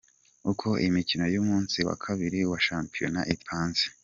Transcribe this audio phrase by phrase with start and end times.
[0.51, 3.85] Uko imikino y’umunsi wa Kabiri wa shampiyona ipanze:.